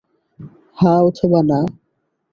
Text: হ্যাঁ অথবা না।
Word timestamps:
হ্যাঁ 0.77 1.01
অথবা 1.01 1.39
না। 1.43 1.59